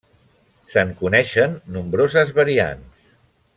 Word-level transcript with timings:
Se'n 0.75 0.93
coneixen 1.01 1.53
nombroses 1.77 2.35
variants. 2.41 3.15